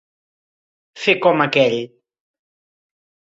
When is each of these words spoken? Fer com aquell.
Fer 1.01 1.15
com 1.25 1.45
aquell. 1.45 1.77